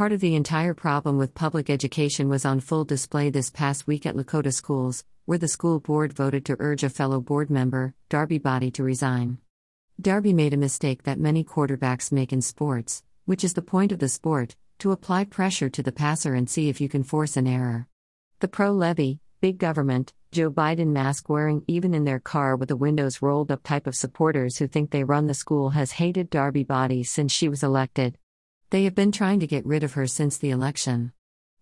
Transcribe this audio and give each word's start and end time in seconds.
Part 0.00 0.12
of 0.12 0.20
the 0.20 0.34
entire 0.34 0.72
problem 0.72 1.18
with 1.18 1.34
public 1.34 1.68
education 1.68 2.30
was 2.30 2.46
on 2.46 2.60
full 2.60 2.86
display 2.86 3.28
this 3.28 3.50
past 3.50 3.86
week 3.86 4.06
at 4.06 4.16
Lakota 4.16 4.50
schools, 4.50 5.04
where 5.26 5.36
the 5.36 5.46
school 5.46 5.78
board 5.78 6.14
voted 6.14 6.46
to 6.46 6.56
urge 6.58 6.82
a 6.82 6.88
fellow 6.88 7.20
board 7.20 7.50
member, 7.50 7.92
Darbi 8.08 8.42
Boddy, 8.42 8.70
to 8.70 8.82
resign. 8.82 9.36
Darbi 10.00 10.32
made 10.32 10.54
a 10.54 10.56
mistake 10.56 11.02
that 11.02 11.20
many 11.20 11.44
quarterbacks 11.44 12.10
make 12.12 12.32
in 12.32 12.40
sports, 12.40 13.02
which 13.26 13.44
is 13.44 13.52
the 13.52 13.60
point 13.60 13.92
of 13.92 13.98
the 13.98 14.08
sport 14.08 14.56
to 14.78 14.90
apply 14.90 15.24
pressure 15.24 15.68
to 15.68 15.82
the 15.82 15.92
passer 15.92 16.32
and 16.32 16.48
see 16.48 16.70
if 16.70 16.80
you 16.80 16.88
can 16.88 17.02
force 17.02 17.36
an 17.36 17.46
error. 17.46 17.86
The 18.38 18.48
pro 18.48 18.72
levy, 18.72 19.20
big 19.42 19.58
government, 19.58 20.14
Joe 20.32 20.50
Biden 20.50 20.92
mask 20.92 21.28
wearing, 21.28 21.62
even 21.66 21.92
in 21.92 22.04
their 22.04 22.20
car 22.20 22.56
with 22.56 22.70
the 22.70 22.74
windows 22.74 23.20
rolled 23.20 23.52
up 23.52 23.64
type 23.64 23.86
of 23.86 23.94
supporters 23.94 24.56
who 24.56 24.66
think 24.66 24.92
they 24.92 25.04
run 25.04 25.26
the 25.26 25.34
school 25.34 25.68
has 25.76 25.92
hated 25.92 26.30
Darbi 26.30 26.66
Boddy 26.66 27.02
since 27.02 27.32
she 27.32 27.50
was 27.50 27.62
elected. 27.62 28.16
They 28.70 28.84
have 28.84 28.94
been 28.94 29.10
trying 29.10 29.40
to 29.40 29.48
get 29.48 29.66
rid 29.66 29.82
of 29.82 29.94
her 29.94 30.06
since 30.06 30.38
the 30.38 30.50
election. 30.50 31.12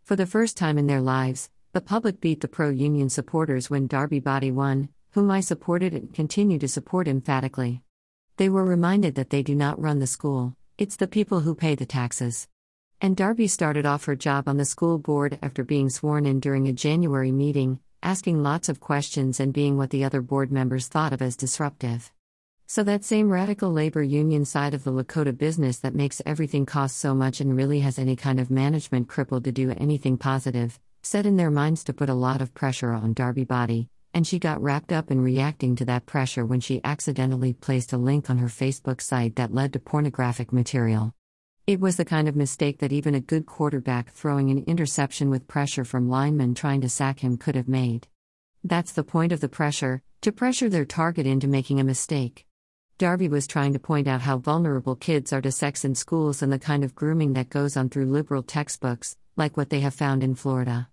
For 0.04 0.14
the 0.14 0.26
first 0.26 0.58
time 0.58 0.76
in 0.76 0.86
their 0.86 1.00
lives, 1.00 1.49
the 1.72 1.80
public 1.80 2.21
beat 2.21 2.43
the 2.43 2.49
pro 2.49 2.68
union 2.68 3.08
supporters 3.08 3.71
when 3.71 3.89
Darbi 3.89 4.22
Boddy 4.22 4.50
won, 4.50 4.90
whom 5.13 5.30
I 5.30 5.40
supported 5.40 5.94
and 5.94 6.13
continue 6.13 6.58
to 6.58 6.68
support 6.68 7.08
emphatically. 7.08 7.82
They 8.36 8.50
were 8.50 8.64
reminded 8.64 9.14
that 9.14 9.30
they 9.30 9.43
do 9.43 9.54
not 9.54 9.80
run 9.80 10.00
the 10.00 10.07
school, 10.07 10.54
it's 10.76 10.96
the 10.96 11.08
people 11.08 11.40
who 11.40 11.54
pay 11.54 11.75
the 11.75 11.86
taxes. 11.86 12.46
And 13.00 13.16
Darbi 13.16 13.49
started 13.49 13.86
off 13.86 14.04
her 14.04 14.14
job 14.14 14.46
on 14.46 14.58
the 14.58 14.66
school 14.66 14.99
board 14.99 15.38
after 15.40 15.64
being 15.64 15.88
sworn 15.88 16.27
in 16.27 16.40
during 16.40 16.68
a 16.68 16.75
January 16.75 17.32
meeting, 17.32 17.80
asking 18.02 18.43
lots 18.43 18.68
of 18.68 18.80
questions 18.80 19.40
and 19.40 19.54
being 19.54 19.79
what 19.79 19.88
the 19.88 20.04
other 20.04 20.21
board 20.21 20.52
members 20.52 20.88
thought 20.88 21.14
of 21.14 21.22
as 21.22 21.36
disruptive. 21.36 22.13
So, 22.71 22.82
that 22.82 23.03
same 23.03 23.31
radical 23.31 23.72
labor 23.72 24.03
union 24.03 24.45
side 24.45 24.75
of 24.75 24.85
the 24.85 24.93
Lakota 24.93 25.36
business 25.36 25.79
that 25.79 25.95
makes 25.95 26.21
everything 26.27 26.67
cost 26.67 26.99
so 26.99 27.14
much 27.14 27.41
and 27.41 27.57
really 27.57 27.81
has 27.81 27.99
any 27.99 28.14
kind 28.14 28.39
of 28.39 28.50
management 28.50 29.08
crippled 29.08 29.44
to 29.44 29.53
do 29.53 29.71
anything 29.71 30.18
positive, 30.18 30.79
set 31.03 31.25
in 31.25 31.39
their 31.39 31.50
minds 31.50 31.82
to 31.85 31.94
put 31.94 32.11
a 32.11 32.14
lot 32.14 32.42
of 32.42 32.52
pressure 32.52 32.92
on 32.92 33.14
Darbi 33.14 33.48
Boddy, 33.48 33.89
and 34.12 34.27
she 34.27 34.39
got 34.39 34.61
wrapped 34.61 34.92
up 34.92 35.11
in 35.11 35.22
reacting 35.22 35.77
to 35.77 35.86
that 35.86 36.05
pressure 36.05 36.44
when 36.44 36.61
she 36.61 36.83
accidentally 36.84 37.55
placed 37.55 37.94
a 37.94 37.96
link 37.96 38.28
on 38.28 38.36
her 38.36 38.48
Facebook 38.48 39.00
site 39.00 39.36
that 39.36 39.55
led 39.55 39.72
to 39.72 39.78
pornographic 39.78 40.52
material. 40.52 41.14
It 41.66 41.80
was 41.80 41.96
the 41.96 42.05
kind 42.05 42.28
of 42.28 42.36
mistake 42.36 42.80
that 42.80 42.92
even 42.92 43.14
a 43.14 43.20
good 43.20 43.46
quarterback 43.46 44.11
throwing 44.11 44.50
an 44.50 44.64
interception 44.66 45.30
with 45.30 45.48
pressure 45.48 45.86
from 45.86 46.11
linemen 46.11 46.55
trying 46.55 46.83
to 46.83 46.91
sack 46.91 47.20
him 47.20 47.39
could 47.39 47.55
have 47.55 47.66
made. 47.66 48.08
That's 48.62 48.92
the 48.92 49.05
point 49.05 49.33
of 49.33 49.41
the 49.41 49.48
pressure 49.48 50.02
to 50.20 50.33
pressure 50.33 50.69
their 50.69 50.84
target 50.84 51.27
into 51.27 51.48
making 51.48 51.80
a 51.80 51.84
mistake. 51.84 52.44
Darbi 52.98 53.30
was 53.30 53.46
trying 53.46 53.74
to 53.74 53.78
point 53.78 54.08
out 54.08 54.22
how 54.22 54.38
vulnerable 54.38 54.96
kids 54.96 55.32
are 55.32 55.41
to 55.41 55.52
sex 55.52 55.84
in 55.84 55.94
schools 55.94 56.42
and 56.42 56.52
the 56.52 56.58
kind 56.58 56.82
of 56.82 56.96
grooming 56.96 57.34
that 57.34 57.48
goes 57.48 57.77
on 57.77 57.88
through 57.88 58.06
liberal 58.06 58.42
textbooks, 58.42 59.16
like 59.36 59.56
what 59.56 59.70
they 59.70 59.78
have 59.78 59.94
found 59.94 60.24
in 60.24 60.34
Florida. 60.34 60.88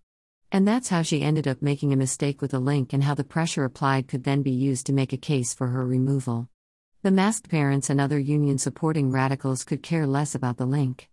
And 0.52 0.68
that's 0.68 0.90
how 0.90 1.02
she 1.02 1.24
ended 1.24 1.48
up 1.48 1.64
making 1.64 1.94
a 1.94 1.98
mistake 1.98 2.44
with 2.44 2.54
a 2.54 2.60
link 2.60 2.94
and 2.94 3.04
how 3.04 3.16
the 3.16 3.24
pressure 3.24 3.64
applied 3.64 4.08
could 4.08 4.24
then 4.24 4.44
be 4.44 4.52
used 4.52 4.86
to 4.86 4.94
make 4.94 5.14
a 5.14 5.18
case 5.18 5.56
for 5.56 5.70
her 5.70 5.84
removal. 5.84 6.48
The 7.02 7.10
masked 7.10 7.50
parents 7.50 7.90
and 7.90 8.00
other 8.00 8.20
union 8.20 8.60
supporting 8.60 9.12
radicals 9.12 9.64
could 9.64 9.82
care 9.82 10.06
less 10.06 10.36
about 10.36 10.58
the 10.58 10.68
link. 10.68 11.10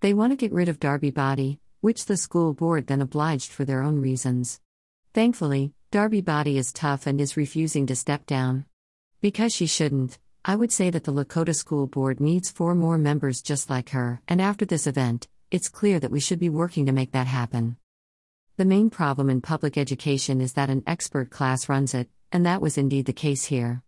They 0.00 0.12
want 0.12 0.32
to 0.32 0.36
get 0.36 0.52
rid 0.52 0.68
of 0.68 0.78
Darbi 0.78 1.12
Boddy, 1.12 1.58
which 1.80 2.04
the 2.04 2.18
school 2.18 2.52
board 2.52 2.86
then 2.86 3.00
obliged 3.00 3.50
for 3.50 3.64
their 3.64 3.82
own 3.82 3.98
reasons. 4.02 4.60
Thankfully, 5.14 5.72
Darbi 5.90 6.22
Boddy 6.22 6.58
is 6.58 6.70
tough 6.70 7.06
and 7.06 7.18
is 7.18 7.34
refusing 7.38 7.86
to 7.86 7.96
step 7.96 8.26
down. 8.26 8.66
Because 9.22 9.54
she 9.54 9.66
shouldn't, 9.66 10.18
I 10.46 10.56
would 10.56 10.70
say 10.70 10.90
that 10.90 11.04
the 11.04 11.12
Lakota 11.12 11.54
School 11.54 11.86
Board 11.86 12.20
needs 12.20 12.50
four 12.50 12.74
more 12.74 12.98
members 12.98 13.40
just 13.40 13.70
like 13.70 13.90
her, 13.90 14.20
and 14.28 14.42
after 14.42 14.66
this 14.66 14.86
event, 14.86 15.26
it's 15.50 15.70
clear 15.70 15.98
that 15.98 16.10
we 16.10 16.20
should 16.20 16.38
be 16.38 16.50
working 16.50 16.84
to 16.84 16.92
make 16.92 17.12
that 17.12 17.26
happen. 17.26 17.78
The 18.58 18.66
main 18.66 18.90
problem 18.90 19.30
in 19.30 19.40
public 19.40 19.78
education 19.78 20.42
is 20.42 20.52
that 20.52 20.68
an 20.68 20.82
expert 20.86 21.30
class 21.30 21.66
runs 21.70 21.94
it, 21.94 22.10
and 22.30 22.44
that 22.44 22.60
was 22.60 22.76
indeed 22.76 23.06
the 23.06 23.14
case 23.14 23.44
here. 23.44 23.82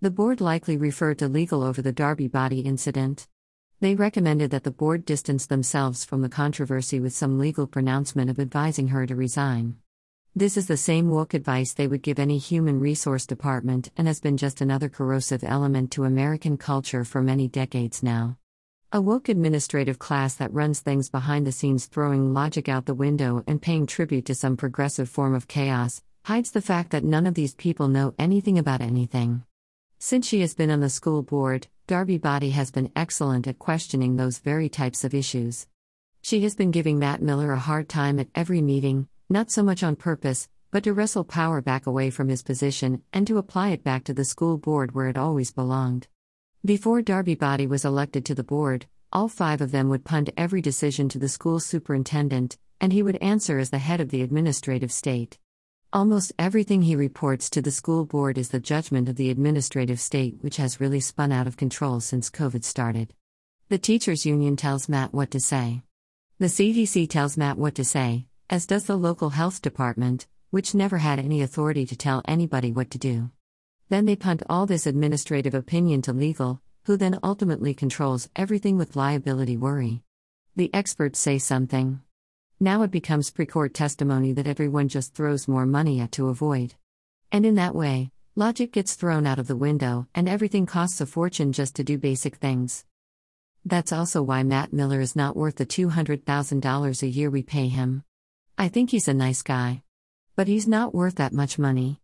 The 0.00 0.10
board 0.10 0.40
likely 0.40 0.78
referred 0.78 1.18
to 1.18 1.28
legal 1.28 1.62
over 1.62 1.82
the 1.82 1.92
Darbi 1.92 2.30
Boddy 2.30 2.60
incident. 2.60 3.28
They 3.80 3.94
recommended 3.94 4.50
that 4.52 4.64
the 4.64 4.70
board 4.70 5.04
distance 5.04 5.44
themselves 5.44 6.06
from 6.06 6.22
the 6.22 6.30
controversy 6.30 7.00
with 7.00 7.12
some 7.12 7.38
legal 7.38 7.66
pronouncement 7.66 8.30
of 8.30 8.40
advising 8.40 8.88
her 8.88 9.06
to 9.06 9.14
resign. 9.14 9.76
This 10.36 10.56
is 10.56 10.66
the 10.68 10.76
same 10.76 11.10
woke 11.10 11.34
advice 11.34 11.72
they 11.72 11.88
would 11.88 12.02
give 12.02 12.18
any 12.18 12.38
human 12.38 12.78
resource 12.78 13.26
department 13.26 13.90
and 13.96 14.06
has 14.06 14.20
been 14.20 14.36
just 14.36 14.60
another 14.60 14.88
corrosive 14.88 15.42
element 15.42 15.90
to 15.92 16.04
American 16.04 16.56
culture 16.56 17.04
for 17.04 17.22
many 17.22 17.48
decades 17.48 18.02
now. 18.02 18.36
A 18.92 19.00
woke 19.00 19.28
administrative 19.28 19.98
class 19.98 20.34
that 20.36 20.52
runs 20.52 20.80
things 20.80 21.10
behind 21.10 21.46
the 21.46 21.52
scenes, 21.52 21.86
throwing 21.86 22.32
logic 22.32 22.68
out 22.68 22.86
the 22.86 22.94
window 22.94 23.42
and 23.46 23.60
paying 23.60 23.86
tribute 23.86 24.26
to 24.26 24.34
some 24.34 24.56
progressive 24.56 25.08
form 25.08 25.34
of 25.34 25.48
chaos, 25.48 26.02
hides 26.24 26.52
the 26.52 26.62
fact 26.62 26.90
that 26.90 27.04
none 27.04 27.26
of 27.26 27.34
these 27.34 27.54
people 27.54 27.88
know 27.88 28.14
anything 28.18 28.58
about 28.58 28.80
anything. 28.80 29.42
Since 29.98 30.28
she 30.28 30.40
has 30.42 30.54
been 30.54 30.70
on 30.70 30.80
the 30.80 30.88
school 30.88 31.22
board, 31.22 31.66
Darbi 31.88 32.20
Boddy 32.20 32.50
has 32.50 32.70
been 32.70 32.92
excellent 32.94 33.48
at 33.48 33.58
questioning 33.58 34.16
those 34.16 34.38
very 34.38 34.68
types 34.68 35.04
of 35.04 35.14
issues. 35.14 35.66
She 36.22 36.42
has 36.42 36.54
been 36.54 36.70
giving 36.70 36.98
Matt 36.98 37.22
Miller 37.22 37.52
a 37.52 37.58
hard 37.58 37.88
time 37.88 38.18
at 38.18 38.28
every 38.34 38.62
meeting, 38.62 39.08
not 39.30 39.50
so 39.50 39.62
much 39.62 39.82
on 39.82 39.94
purpose, 39.94 40.48
but 40.70 40.84
to 40.84 40.94
wrestle 40.94 41.24
power 41.24 41.60
back 41.60 41.86
away 41.86 42.08
from 42.08 42.28
his 42.28 42.42
position 42.42 43.02
and 43.12 43.26
to 43.26 43.36
apply 43.36 43.70
it 43.70 43.84
back 43.84 44.04
to 44.04 44.14
the 44.14 44.24
school 44.24 44.56
board 44.56 44.94
where 44.94 45.08
it 45.08 45.18
always 45.18 45.52
belonged. 45.52 46.08
Before 46.64 47.02
Darbi 47.02 47.38
Boddy 47.38 47.66
was 47.66 47.84
elected 47.84 48.24
to 48.26 48.34
the 48.34 48.42
board, 48.42 48.86
all 49.12 49.28
five 49.28 49.60
of 49.60 49.70
them 49.70 49.88
would 49.90 50.04
punt 50.04 50.30
every 50.36 50.62
decision 50.62 51.08
to 51.10 51.18
the 51.18 51.28
school 51.28 51.60
superintendent, 51.60 52.56
and 52.80 52.92
he 52.92 53.02
would 53.02 53.16
answer 53.16 53.58
as 53.58 53.70
the 53.70 53.78
head 53.78 54.00
of 54.00 54.08
the 54.08 54.22
administrative 54.22 54.92
state. 54.92 55.38
Almost 55.92 56.32
everything 56.38 56.82
he 56.82 56.96
reports 56.96 57.48
to 57.50 57.62
the 57.62 57.70
school 57.70 58.04
board 58.04 58.38
is 58.38 58.50
the 58.50 58.60
judgment 58.60 59.08
of 59.08 59.16
the 59.16 59.30
administrative 59.30 60.00
state, 60.00 60.36
which 60.40 60.56
has 60.56 60.80
really 60.80 61.00
spun 61.00 61.32
out 61.32 61.46
of 61.46 61.56
control 61.56 62.00
since 62.00 62.30
COVID 62.30 62.64
started. 62.64 63.14
The 63.68 63.78
teachers' 63.78 64.26
union 64.26 64.56
tells 64.56 64.88
Matt 64.88 65.12
what 65.12 65.30
to 65.32 65.40
say. 65.40 65.82
The 66.38 66.46
CDC 66.46 67.08
tells 67.08 67.36
Matt 67.36 67.58
what 67.58 67.74
to 67.76 67.84
say, 67.84 68.26
as 68.50 68.66
does 68.66 68.84
the 68.84 68.96
local 68.96 69.30
health 69.30 69.60
department, 69.60 70.26
which 70.50 70.74
never 70.74 70.98
had 70.98 71.18
any 71.18 71.42
authority 71.42 71.84
to 71.84 71.96
tell 71.96 72.22
anybody 72.26 72.72
what 72.72 72.90
to 72.90 72.98
do. 72.98 73.30
Then 73.90 74.06
they 74.06 74.16
punt 74.16 74.42
all 74.48 74.66
this 74.66 74.86
administrative 74.86 75.54
opinion 75.54 76.02
to 76.02 76.12
legal, 76.12 76.62
who 76.84 76.96
then 76.96 77.18
ultimately 77.22 77.74
controls 77.74 78.28
everything 78.34 78.78
with 78.78 78.96
liability 78.96 79.56
worry. 79.56 80.02
The 80.56 80.72
experts 80.72 81.18
say 81.18 81.38
something. 81.38 82.00
Now 82.58 82.82
it 82.82 82.90
becomes 82.90 83.30
pre 83.30 83.44
court 83.44 83.74
testimony 83.74 84.32
that 84.32 84.46
everyone 84.46 84.88
just 84.88 85.14
throws 85.14 85.46
more 85.46 85.66
money 85.66 86.00
at 86.00 86.12
to 86.12 86.28
avoid. 86.28 86.74
And 87.30 87.44
in 87.44 87.56
that 87.56 87.74
way, 87.74 88.10
logic 88.34 88.72
gets 88.72 88.94
thrown 88.94 89.26
out 89.26 89.38
of 89.38 89.46
the 89.46 89.56
window, 89.56 90.06
and 90.14 90.28
everything 90.28 90.64
costs 90.64 91.00
a 91.00 91.06
fortune 91.06 91.52
just 91.52 91.76
to 91.76 91.84
do 91.84 91.98
basic 91.98 92.36
things. 92.36 92.86
That's 93.64 93.92
also 93.92 94.22
why 94.22 94.42
Matt 94.42 94.72
Miller 94.72 95.00
is 95.00 95.14
not 95.14 95.36
worth 95.36 95.56
the 95.56 95.66
$200,000 95.66 97.02
a 97.02 97.06
year 97.06 97.28
we 97.28 97.42
pay 97.42 97.68
him. 97.68 98.02
I 98.60 98.66
think 98.66 98.90
he's 98.90 99.06
a 99.06 99.14
nice 99.14 99.42
guy. 99.42 99.82
But 100.34 100.48
he's 100.48 100.66
not 100.66 100.92
worth 100.92 101.14
that 101.14 101.32
much 101.32 101.60
money. 101.60 102.00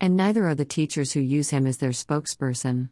And 0.00 0.16
neither 0.16 0.46
are 0.46 0.54
the 0.54 0.64
teachers 0.64 1.10
who 1.10 1.20
use 1.20 1.50
him 1.50 1.66
as 1.66 1.78
their 1.78 1.90
spokesperson. 1.90 2.90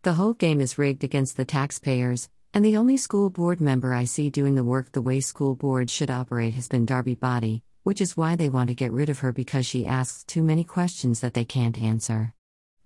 The 0.00 0.14
whole 0.14 0.32
game 0.32 0.62
is 0.62 0.78
rigged 0.78 1.04
against 1.04 1.36
the 1.36 1.44
taxpayers, 1.44 2.30
and 2.54 2.64
the 2.64 2.78
only 2.78 2.96
school 2.96 3.28
board 3.28 3.60
member 3.60 3.92
I 3.92 4.04
see 4.04 4.30
doing 4.30 4.54
the 4.54 4.64
work 4.64 4.92
the 4.92 5.02
way 5.02 5.20
school 5.20 5.54
boards 5.54 5.92
should 5.92 6.10
operate 6.10 6.54
has 6.54 6.66
been 6.66 6.86
Darbi 6.86 7.20
Boddy, 7.20 7.62
which 7.82 8.00
is 8.00 8.16
why 8.16 8.34
they 8.34 8.48
want 8.48 8.68
to 8.68 8.74
get 8.74 8.92
rid 8.92 9.10
of 9.10 9.18
her 9.18 9.30
because 9.30 9.66
she 9.66 9.84
asks 9.84 10.24
too 10.24 10.42
many 10.42 10.64
questions 10.64 11.20
that 11.20 11.34
they 11.34 11.44
can't 11.44 11.78
answer. 11.78 12.32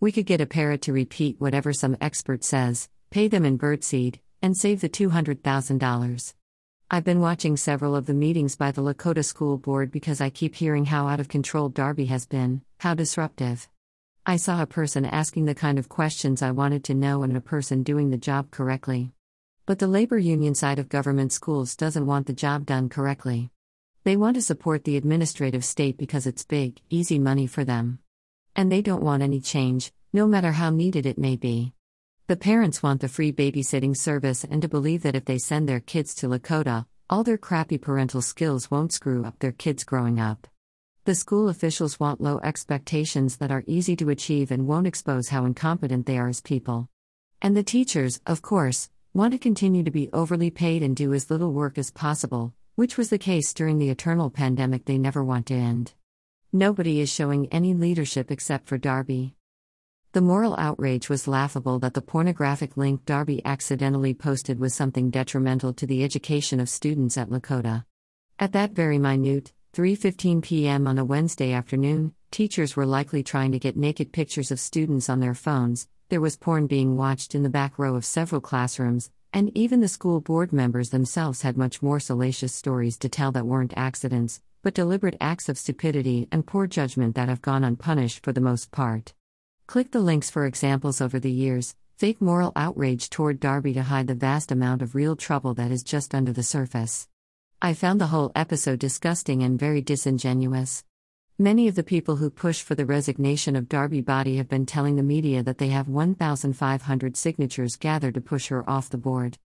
We 0.00 0.10
could 0.10 0.26
get 0.26 0.40
a 0.40 0.46
parrot 0.46 0.82
to 0.82 0.92
repeat 0.92 1.40
whatever 1.40 1.72
some 1.72 1.96
expert 2.00 2.42
says, 2.42 2.88
pay 3.10 3.28
them 3.28 3.44
in 3.44 3.56
birdseed, 3.56 4.18
and 4.42 4.56
save 4.56 4.80
the 4.80 4.88
$200,000. 4.88 6.34
I've 6.90 7.04
been 7.04 7.20
watching 7.20 7.58
several 7.58 7.94
of 7.94 8.06
the 8.06 8.14
meetings 8.14 8.56
by 8.56 8.72
the 8.72 8.80
Lakota 8.80 9.22
School 9.22 9.58
Board 9.58 9.90
because 9.90 10.22
I 10.22 10.30
keep 10.30 10.54
hearing 10.54 10.86
how 10.86 11.06
out 11.06 11.20
of 11.20 11.28
control 11.28 11.70
Darbi 11.70 12.06
has 12.06 12.24
been, 12.24 12.62
how 12.78 12.94
disruptive. 12.94 13.68
I 14.24 14.36
saw 14.36 14.62
a 14.62 14.66
person 14.66 15.04
asking 15.04 15.44
the 15.44 15.54
kind 15.54 15.78
of 15.78 15.90
questions 15.90 16.40
I 16.40 16.50
wanted 16.52 16.84
to 16.84 16.94
know 16.94 17.24
and 17.24 17.36
a 17.36 17.42
person 17.42 17.82
doing 17.82 18.08
the 18.08 18.16
job 18.16 18.50
correctly. 18.50 19.12
But 19.66 19.80
the 19.80 19.86
labor 19.86 20.16
union 20.16 20.54
side 20.54 20.78
of 20.78 20.88
government 20.88 21.30
schools 21.30 21.76
doesn't 21.76 22.06
want 22.06 22.26
the 22.26 22.32
job 22.32 22.64
done 22.64 22.88
correctly. 22.88 23.50
They 24.04 24.16
want 24.16 24.36
to 24.36 24.42
support 24.42 24.84
the 24.84 24.96
administrative 24.96 25.66
state 25.66 25.98
because 25.98 26.26
it's 26.26 26.46
big, 26.46 26.80
easy 26.88 27.18
money 27.18 27.46
for 27.46 27.64
them. 27.64 27.98
And 28.56 28.72
they 28.72 28.80
don't 28.80 29.04
want 29.04 29.22
any 29.22 29.42
change, 29.42 29.92
no 30.14 30.26
matter 30.26 30.52
how 30.52 30.70
needed 30.70 31.04
it 31.04 31.18
may 31.18 31.36
be. 31.36 31.74
The 32.28 32.36
parents 32.36 32.82
want 32.82 33.00
the 33.00 33.08
free 33.08 33.32
babysitting 33.32 33.96
service 33.96 34.44
and 34.44 34.60
to 34.60 34.68
believe 34.68 35.02
that 35.02 35.16
if 35.16 35.24
they 35.24 35.38
send 35.38 35.66
their 35.66 35.80
kids 35.80 36.14
to 36.16 36.28
Lakota, 36.28 36.84
all 37.08 37.24
their 37.24 37.38
crappy 37.38 37.78
parental 37.78 38.20
skills 38.20 38.70
won't 38.70 38.92
screw 38.92 39.24
up 39.24 39.38
their 39.38 39.52
kids 39.52 39.82
growing 39.82 40.20
up. 40.20 40.46
The 41.06 41.14
school 41.14 41.48
officials 41.48 41.98
want 41.98 42.20
low 42.20 42.38
expectations 42.44 43.38
that 43.38 43.50
are 43.50 43.64
easy 43.66 43.96
to 43.96 44.10
achieve 44.10 44.50
and 44.50 44.66
won't 44.66 44.86
expose 44.86 45.30
how 45.30 45.46
incompetent 45.46 46.04
they 46.04 46.18
are 46.18 46.28
as 46.28 46.42
people. 46.42 46.90
And 47.40 47.56
the 47.56 47.62
teachers, 47.62 48.20
of 48.26 48.42
course, 48.42 48.90
want 49.14 49.32
to 49.32 49.38
continue 49.38 49.82
to 49.82 49.90
be 49.90 50.10
overly 50.12 50.50
paid 50.50 50.82
and 50.82 50.94
do 50.94 51.14
as 51.14 51.30
little 51.30 51.54
work 51.54 51.78
as 51.78 51.90
possible, 51.90 52.52
which 52.74 52.98
was 52.98 53.08
the 53.08 53.16
case 53.16 53.54
during 53.54 53.78
the 53.78 53.88
eternal 53.88 54.28
pandemic 54.28 54.84
they 54.84 54.98
never 54.98 55.24
want 55.24 55.46
to 55.46 55.54
end. 55.54 55.94
Nobody 56.52 57.00
is 57.00 57.08
showing 57.08 57.46
any 57.50 57.72
leadership 57.72 58.30
except 58.30 58.68
for 58.68 58.78
Darbi. 58.78 59.32
The 60.12 60.22
moral 60.22 60.56
outrage 60.56 61.10
was 61.10 61.28
laughable 61.28 61.78
that 61.80 61.92
the 61.92 62.00
pornographic 62.00 62.78
link 62.78 63.04
Darbi 63.04 63.42
accidentally 63.44 64.14
posted 64.14 64.58
was 64.58 64.72
something 64.72 65.10
detrimental 65.10 65.74
to 65.74 65.86
the 65.86 66.02
education 66.02 66.60
of 66.60 66.70
students 66.70 67.18
at 67.18 67.28
Lakota. 67.28 67.84
At 68.38 68.52
that 68.52 68.72
very 68.72 68.96
minute, 68.96 69.52
3:15 69.74 70.42
p.m. 70.42 70.86
on 70.86 70.96
a 70.98 71.04
Wednesday 71.04 71.52
afternoon, 71.52 72.14
teachers 72.30 72.74
were 72.74 72.86
likely 72.86 73.22
trying 73.22 73.52
to 73.52 73.58
get 73.58 73.76
naked 73.76 74.10
pictures 74.10 74.50
of 74.50 74.58
students 74.58 75.10
on 75.10 75.20
their 75.20 75.34
phones. 75.34 75.88
There 76.08 76.22
was 76.22 76.38
porn 76.38 76.66
being 76.66 76.96
watched 76.96 77.34
in 77.34 77.42
the 77.42 77.50
back 77.50 77.78
row 77.78 77.94
of 77.94 78.06
several 78.06 78.40
classrooms, 78.40 79.10
and 79.34 79.54
even 79.54 79.80
the 79.80 79.88
school 79.88 80.22
board 80.22 80.54
members 80.54 80.88
themselves 80.88 81.42
had 81.42 81.58
much 81.58 81.82
more 81.82 82.00
salacious 82.00 82.54
stories 82.54 82.96
to 83.00 83.10
tell 83.10 83.30
that 83.32 83.46
weren't 83.46 83.74
accidents, 83.76 84.40
but 84.62 84.72
deliberate 84.72 85.18
acts 85.20 85.50
of 85.50 85.58
stupidity 85.58 86.28
and 86.32 86.46
poor 86.46 86.66
judgment 86.66 87.14
that 87.14 87.28
have 87.28 87.42
gone 87.42 87.62
unpunished 87.62 88.24
for 88.24 88.32
the 88.32 88.40
most 88.40 88.70
part. 88.70 89.12
Click 89.68 89.90
the 89.90 90.00
links 90.00 90.30
for 90.30 90.46
examples 90.46 90.98
over 90.98 91.20
the 91.20 91.30
years. 91.30 91.76
Fake 91.98 92.22
moral 92.22 92.52
outrage 92.56 93.10
toward 93.10 93.38
Darbi 93.38 93.74
to 93.74 93.82
hide 93.82 94.06
the 94.06 94.14
vast 94.14 94.50
amount 94.50 94.80
of 94.80 94.94
real 94.94 95.14
trouble 95.14 95.52
that 95.52 95.70
is 95.70 95.82
just 95.82 96.14
under 96.14 96.32
the 96.32 96.42
surface. 96.42 97.06
I 97.60 97.74
found 97.74 98.00
the 98.00 98.06
whole 98.06 98.32
episode 98.34 98.78
disgusting 98.78 99.42
and 99.42 99.58
very 99.58 99.82
disingenuous. 99.82 100.84
Many 101.38 101.68
of 101.68 101.74
the 101.74 101.82
people 101.82 102.16
who 102.16 102.30
push 102.30 102.62
for 102.62 102.74
the 102.76 102.86
resignation 102.86 103.54
of 103.56 103.68
Darbi 103.68 104.02
Boddy 104.02 104.38
have 104.38 104.48
been 104.48 104.64
telling 104.64 104.96
the 104.96 105.02
media 105.02 105.42
that 105.42 105.58
they 105.58 105.68
have 105.68 105.86
1,500 105.86 107.16
signatures 107.18 107.76
gathered 107.76 108.14
to 108.14 108.22
push 108.22 108.48
her 108.48 108.68
off 108.70 108.88
the 108.88 108.96
board. 108.96 109.36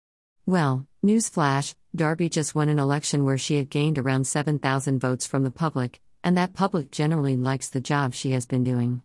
Well, 0.47 0.87
newsflash 1.05 1.75
Darbi 1.97 2.31
just 2.31 2.55
won 2.55 2.69
an 2.69 2.79
election 2.79 3.25
where 3.25 3.39
she 3.39 3.57
had 3.57 3.71
gained 3.71 3.99
around 3.99 4.29
7,000 4.29 5.01
votes 5.01 5.27
from 5.27 5.43
the 5.43 5.51
public, 5.51 6.01
and 6.23 6.37
that 6.37 6.55
public 6.55 6.93
generally 6.93 7.37
likes 7.37 7.69
the 7.69 7.81
job 7.81 8.15
she 8.15 8.31
has 8.31 8.47
been 8.47 8.63
doing. 8.63 9.03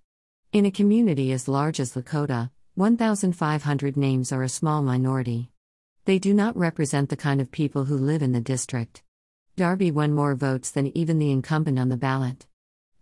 In 0.54 0.66
a 0.66 0.72
community 0.72 1.34
as 1.34 1.50
large 1.50 1.78
as 1.78 1.94
Lakota, 1.94 2.52
1,500 2.76 3.98
names 3.98 4.32
are 4.32 4.44
a 4.44 4.50
small 4.50 4.82
minority. 4.82 5.52
They 6.06 6.20
do 6.20 6.34
not 6.34 6.56
represent 6.56 7.10
the 7.10 7.18
kind 7.18 7.42
of 7.42 7.52
people 7.52 7.84
who 7.84 7.98
live 7.98 8.22
in 8.22 8.32
the 8.32 8.40
district. 8.40 9.04
Darbi 9.58 9.92
won 9.92 10.14
more 10.14 10.36
votes 10.36 10.72
than 10.72 10.98
even 10.98 11.20
the 11.20 11.32
incumbent 11.32 11.78
on 11.78 11.90
the 11.90 11.98
ballot. 11.98 12.48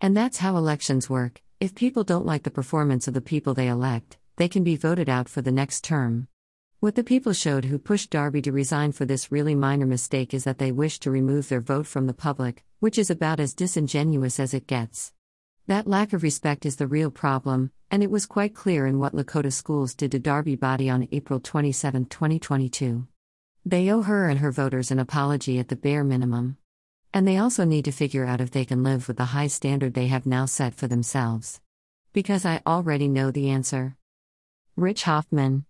And 0.00 0.16
that's 0.16 0.38
how 0.38 0.56
elections 0.56 1.08
work 1.08 1.40
if 1.60 1.76
people 1.76 2.02
don't 2.02 2.26
like 2.26 2.42
the 2.42 2.50
performance 2.50 3.06
of 3.06 3.14
the 3.14 3.20
people 3.20 3.54
they 3.54 3.68
elect, 3.68 4.18
they 4.36 4.48
can 4.48 4.64
be 4.64 4.74
voted 4.74 5.08
out 5.08 5.28
for 5.28 5.40
the 5.40 5.52
next 5.52 5.84
term. 5.84 6.26
What 6.80 6.96
the 6.96 7.04
people 7.04 7.32
showed 7.32 7.66
who 7.66 7.78
pushed 7.78 8.10
Darbi 8.10 8.42
to 8.42 8.52
resign 8.52 8.90
for 8.90 9.04
this 9.04 9.30
really 9.30 9.54
minor 9.54 9.86
mistake 9.86 10.34
is 10.34 10.42
that 10.44 10.58
they 10.58 10.72
wish 10.72 10.98
to 10.98 11.12
remove 11.12 11.48
their 11.48 11.60
vote 11.60 11.86
from 11.86 12.08
the 12.08 12.12
public, 12.12 12.64
which 12.80 12.98
is 12.98 13.08
about 13.08 13.38
as 13.38 13.54
disingenuous 13.54 14.40
as 14.40 14.52
it 14.52 14.66
gets. 14.66 15.12
That 15.68 15.88
lack 15.88 16.12
of 16.12 16.22
respect 16.22 16.64
is 16.64 16.76
the 16.76 16.86
real 16.86 17.10
problem, 17.10 17.72
and 17.90 18.00
it 18.00 18.10
was 18.10 18.24
quite 18.24 18.54
clear 18.54 18.86
in 18.86 19.00
what 19.00 19.14
Lakota 19.14 19.52
schools 19.52 19.96
did 19.96 20.12
to 20.12 20.20
Darbi 20.20 20.56
Boddy 20.58 20.88
on 20.88 21.08
April 21.10 21.40
27, 21.40 22.06
2022. 22.06 23.08
They 23.64 23.90
owe 23.90 24.02
her 24.02 24.28
and 24.28 24.38
her 24.38 24.52
voters 24.52 24.92
an 24.92 25.00
apology 25.00 25.58
at 25.58 25.66
the 25.66 25.74
bare 25.74 26.04
minimum. 26.04 26.56
And 27.12 27.26
they 27.26 27.36
also 27.36 27.64
need 27.64 27.84
to 27.86 27.90
figure 27.90 28.24
out 28.24 28.40
if 28.40 28.52
they 28.52 28.64
can 28.64 28.84
live 28.84 29.08
with 29.08 29.16
the 29.16 29.24
high 29.24 29.48
standard 29.48 29.94
they 29.94 30.06
have 30.06 30.24
now 30.24 30.46
set 30.46 30.72
for 30.72 30.86
themselves. 30.86 31.60
Because 32.12 32.44
I 32.44 32.62
already 32.64 33.08
know 33.08 33.32
the 33.32 33.50
answer. 33.50 33.96
Rich 34.76 35.02
Hoffman. 35.02 35.64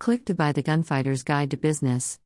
Click 0.00 0.24
to 0.24 0.34
buy 0.34 0.50
the 0.50 0.64
Gunfighter's 0.64 1.22
Guide 1.22 1.52
to 1.52 1.56
Business. 1.56 2.18